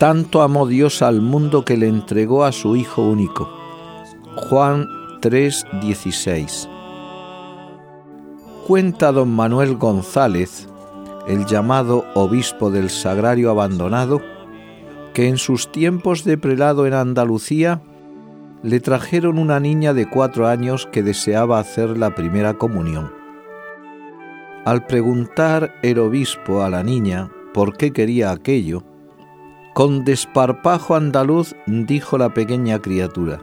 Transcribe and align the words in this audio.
Tanto 0.00 0.40
amó 0.40 0.66
Dios 0.66 1.02
al 1.02 1.20
mundo 1.20 1.66
que 1.66 1.76
le 1.76 1.86
entregó 1.86 2.44
a 2.44 2.52
su 2.52 2.74
Hijo 2.74 3.02
único. 3.02 3.50
Juan 4.34 4.88
3:16. 5.20 6.70
Cuenta 8.66 9.12
don 9.12 9.28
Manuel 9.28 9.76
González, 9.76 10.66
el 11.28 11.44
llamado 11.44 12.06
obispo 12.14 12.70
del 12.70 12.88
Sagrario 12.88 13.50
Abandonado, 13.50 14.22
que 15.12 15.28
en 15.28 15.36
sus 15.36 15.70
tiempos 15.70 16.24
de 16.24 16.38
prelado 16.38 16.86
en 16.86 16.94
Andalucía 16.94 17.82
le 18.62 18.80
trajeron 18.80 19.38
una 19.38 19.60
niña 19.60 19.92
de 19.92 20.08
cuatro 20.08 20.48
años 20.48 20.88
que 20.90 21.02
deseaba 21.02 21.58
hacer 21.58 21.98
la 21.98 22.14
primera 22.14 22.54
comunión. 22.54 23.12
Al 24.64 24.86
preguntar 24.86 25.74
el 25.82 25.98
obispo 25.98 26.62
a 26.62 26.70
la 26.70 26.82
niña 26.82 27.30
por 27.52 27.76
qué 27.76 27.92
quería 27.92 28.30
aquello, 28.30 28.82
con 29.74 30.04
desparpajo 30.04 30.94
andaluz 30.94 31.54
dijo 31.66 32.18
la 32.18 32.34
pequeña 32.34 32.80
criatura, 32.80 33.40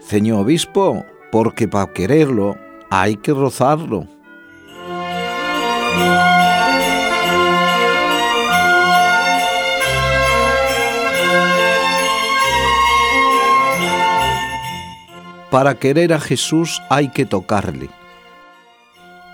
Señor 0.00 0.40
obispo, 0.40 1.04
porque 1.30 1.68
para 1.68 1.92
quererlo 1.92 2.56
hay 2.90 3.16
que 3.16 3.32
rozarlo. 3.32 4.06
Para 15.50 15.78
querer 15.78 16.12
a 16.12 16.20
Jesús 16.20 16.82
hay 16.90 17.08
que 17.08 17.24
tocarle. 17.24 17.88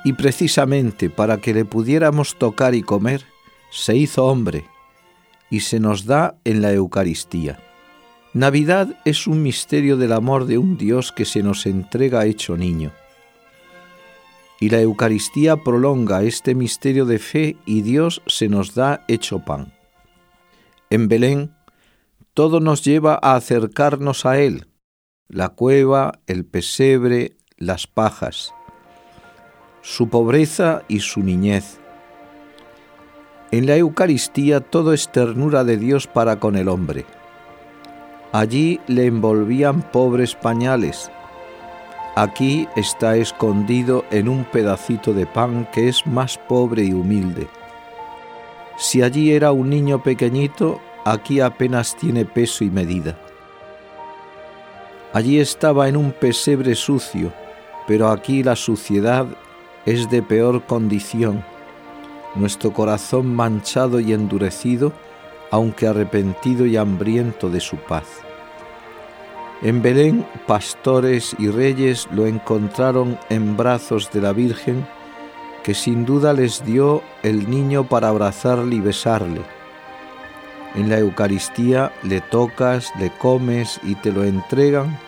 Y 0.04 0.12
precisamente 0.12 1.10
para 1.10 1.38
que 1.38 1.54
le 1.54 1.64
pudiéramos 1.64 2.36
tocar 2.36 2.74
y 2.74 2.82
comer, 2.82 3.24
se 3.70 3.96
hizo 3.96 4.26
hombre 4.26 4.71
y 5.52 5.60
se 5.60 5.80
nos 5.80 6.06
da 6.06 6.38
en 6.44 6.62
la 6.62 6.72
Eucaristía. 6.72 7.60
Navidad 8.32 8.98
es 9.04 9.26
un 9.26 9.42
misterio 9.42 9.98
del 9.98 10.14
amor 10.14 10.46
de 10.46 10.56
un 10.56 10.78
Dios 10.78 11.12
que 11.12 11.26
se 11.26 11.42
nos 11.42 11.66
entrega 11.66 12.24
hecho 12.24 12.56
niño. 12.56 12.90
Y 14.60 14.70
la 14.70 14.80
Eucaristía 14.80 15.58
prolonga 15.58 16.22
este 16.22 16.54
misterio 16.54 17.04
de 17.04 17.18
fe 17.18 17.56
y 17.66 17.82
Dios 17.82 18.22
se 18.26 18.48
nos 18.48 18.74
da 18.74 19.04
hecho 19.08 19.40
pan. 19.40 19.74
En 20.88 21.08
Belén, 21.08 21.54
todo 22.32 22.58
nos 22.60 22.82
lleva 22.82 23.18
a 23.20 23.34
acercarnos 23.34 24.24
a 24.24 24.40
Él, 24.40 24.68
la 25.28 25.50
cueva, 25.50 26.20
el 26.26 26.46
pesebre, 26.46 27.36
las 27.58 27.86
pajas, 27.86 28.54
su 29.82 30.08
pobreza 30.08 30.82
y 30.88 31.00
su 31.00 31.22
niñez, 31.22 31.78
en 33.52 33.66
la 33.66 33.76
Eucaristía 33.76 34.60
todo 34.60 34.94
es 34.94 35.10
ternura 35.10 35.62
de 35.62 35.76
Dios 35.76 36.06
para 36.06 36.36
con 36.40 36.56
el 36.56 36.68
hombre. 36.68 37.04
Allí 38.32 38.80
le 38.86 39.04
envolvían 39.04 39.82
pobres 39.82 40.34
pañales. 40.34 41.10
Aquí 42.16 42.66
está 42.76 43.16
escondido 43.16 44.06
en 44.10 44.30
un 44.30 44.44
pedacito 44.44 45.12
de 45.12 45.26
pan 45.26 45.68
que 45.70 45.88
es 45.88 46.06
más 46.06 46.38
pobre 46.38 46.84
y 46.84 46.94
humilde. 46.94 47.46
Si 48.78 49.02
allí 49.02 49.32
era 49.32 49.52
un 49.52 49.68
niño 49.68 50.02
pequeñito, 50.02 50.80
aquí 51.04 51.40
apenas 51.40 51.94
tiene 51.94 52.24
peso 52.24 52.64
y 52.64 52.70
medida. 52.70 53.18
Allí 55.12 55.38
estaba 55.38 55.90
en 55.90 55.98
un 55.98 56.12
pesebre 56.12 56.74
sucio, 56.74 57.34
pero 57.86 58.08
aquí 58.08 58.42
la 58.42 58.56
suciedad 58.56 59.26
es 59.84 60.08
de 60.08 60.22
peor 60.22 60.64
condición 60.64 61.44
nuestro 62.34 62.72
corazón 62.72 63.34
manchado 63.34 64.00
y 64.00 64.12
endurecido, 64.12 64.92
aunque 65.50 65.86
arrepentido 65.86 66.66
y 66.66 66.76
hambriento 66.76 67.50
de 67.50 67.60
su 67.60 67.76
paz. 67.76 68.06
En 69.62 69.82
Belén, 69.82 70.26
pastores 70.46 71.36
y 71.38 71.48
reyes 71.48 72.08
lo 72.10 72.26
encontraron 72.26 73.18
en 73.28 73.56
brazos 73.56 74.10
de 74.10 74.20
la 74.20 74.32
Virgen, 74.32 74.86
que 75.62 75.74
sin 75.74 76.04
duda 76.04 76.32
les 76.32 76.64
dio 76.64 77.02
el 77.22 77.48
niño 77.48 77.84
para 77.84 78.08
abrazarle 78.08 78.76
y 78.76 78.80
besarle. 78.80 79.42
En 80.74 80.88
la 80.88 80.98
Eucaristía 80.98 81.92
le 82.02 82.20
tocas, 82.20 82.90
le 82.98 83.10
comes 83.18 83.78
y 83.84 83.94
te 83.94 84.10
lo 84.10 84.24
entregan 84.24 84.98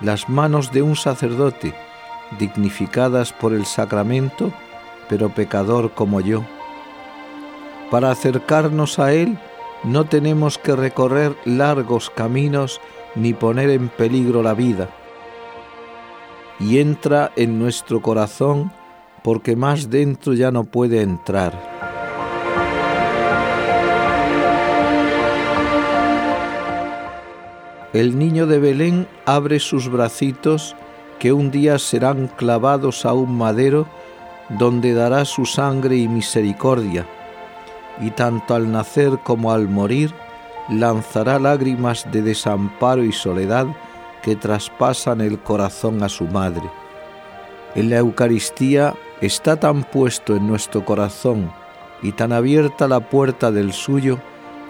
las 0.00 0.28
manos 0.28 0.70
de 0.70 0.82
un 0.82 0.94
sacerdote, 0.94 1.74
dignificadas 2.38 3.32
por 3.32 3.52
el 3.52 3.66
sacramento, 3.66 4.52
pero 5.08 5.30
pecador 5.30 5.92
como 5.92 6.20
yo 6.20 6.44
para 7.90 8.10
acercarnos 8.10 8.98
a 8.98 9.12
Él 9.12 9.38
no 9.84 10.06
tenemos 10.06 10.58
que 10.58 10.74
recorrer 10.74 11.36
largos 11.44 12.10
caminos 12.10 12.80
ni 13.14 13.32
poner 13.32 13.70
en 13.70 13.88
peligro 13.88 14.42
la 14.42 14.54
vida. 14.54 14.88
Y 16.60 16.78
entra 16.78 17.32
en 17.36 17.58
nuestro 17.58 18.02
corazón 18.02 18.72
porque 19.22 19.56
más 19.56 19.90
dentro 19.90 20.34
ya 20.34 20.50
no 20.50 20.64
puede 20.64 21.02
entrar. 21.02 21.78
El 27.92 28.18
niño 28.18 28.46
de 28.46 28.58
Belén 28.58 29.08
abre 29.24 29.60
sus 29.60 29.88
bracitos 29.88 30.76
que 31.18 31.32
un 31.32 31.50
día 31.50 31.78
serán 31.78 32.28
clavados 32.36 33.06
a 33.06 33.12
un 33.12 33.36
madero 33.36 33.86
donde 34.50 34.92
dará 34.92 35.24
su 35.24 35.46
sangre 35.46 35.96
y 35.96 36.06
misericordia 36.06 37.06
y 38.00 38.10
tanto 38.10 38.54
al 38.54 38.70
nacer 38.70 39.18
como 39.24 39.52
al 39.52 39.68
morir 39.68 40.14
lanzará 40.68 41.38
lágrimas 41.38 42.06
de 42.12 42.22
desamparo 42.22 43.04
y 43.04 43.12
soledad 43.12 43.66
que 44.22 44.36
traspasan 44.36 45.20
el 45.20 45.38
corazón 45.38 46.02
a 46.02 46.08
su 46.08 46.26
madre. 46.26 46.68
En 47.74 47.90
la 47.90 47.98
Eucaristía 47.98 48.94
está 49.20 49.56
tan 49.56 49.84
puesto 49.84 50.36
en 50.36 50.46
nuestro 50.46 50.84
corazón 50.84 51.52
y 52.02 52.12
tan 52.12 52.32
abierta 52.32 52.88
la 52.88 53.00
puerta 53.00 53.50
del 53.50 53.72
suyo 53.72 54.18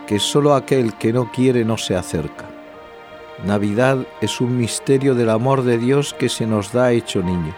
que 0.07 0.19
sólo 0.19 0.55
aquel 0.55 0.95
que 0.95 1.13
no 1.13 1.31
quiere 1.31 1.65
no 1.65 1.77
se 1.77 1.97
acerca. 1.97 2.47
Navidad 3.45 3.99
es 4.21 4.41
un 4.41 4.57
misterio 4.57 5.15
del 5.15 5.31
amor 5.31 5.63
de 5.63 5.79
Dios 5.79 6.15
que 6.15 6.29
se 6.29 6.47
nos 6.47 6.73
da 6.73 6.93
hecho 6.93 7.23
niño. 7.23 7.55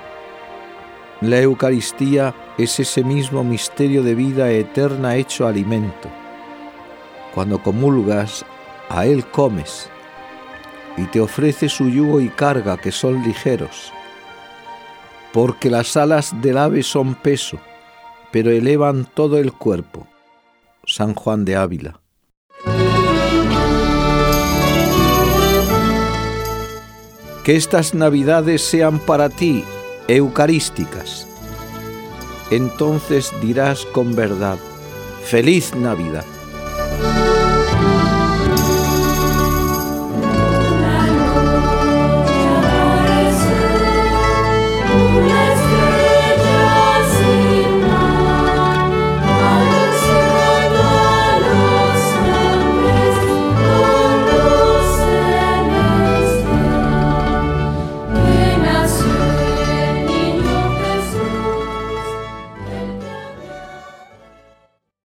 La 1.20 1.38
Eucaristía 1.38 2.34
es 2.56 2.80
ese 2.80 3.04
mismo 3.04 3.44
misterio 3.44 4.02
de 4.02 4.14
vida 4.14 4.50
eterna 4.50 5.16
hecho 5.16 5.46
alimento. 5.46 6.08
Cuando 7.34 7.62
comulgas, 7.62 8.42
a 8.88 9.04
Él 9.04 9.26
comes 9.26 9.90
y 10.96 11.04
te 11.04 11.20
ofrece 11.20 11.68
su 11.68 11.90
yugo 11.90 12.22
y 12.22 12.30
carga 12.30 12.78
que 12.78 12.90
son 12.90 13.22
ligeros, 13.22 13.92
porque 15.34 15.68
las 15.68 15.94
alas 15.98 16.32
del 16.40 16.56
ave 16.56 16.82
son 16.82 17.14
peso, 17.14 17.58
pero 18.30 18.50
elevan 18.50 19.04
todo 19.04 19.36
el 19.36 19.52
cuerpo. 19.52 20.06
San 20.86 21.14
Juan 21.14 21.44
de 21.44 21.54
Ávila. 21.54 22.00
Que 27.44 27.56
estas 27.56 27.92
navidades 27.92 28.62
sean 28.62 28.98
para 28.98 29.28
ti 29.28 29.64
eucarísticas. 30.16 31.26
Entonces 32.50 33.32
dirás 33.40 33.86
con 33.86 34.14
verdad, 34.14 34.58
feliz 35.24 35.74
Navidad. 35.74 36.24